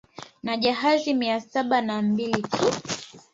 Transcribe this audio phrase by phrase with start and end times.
[0.43, 2.71] Na jahazi mia saba na mbili tu